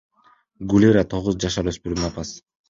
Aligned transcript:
Гулира— 0.73 1.03
тогуз 1.11 1.37
жашар 1.45 1.71
өспүрүмүн 1.73 2.09
апасы. 2.11 2.43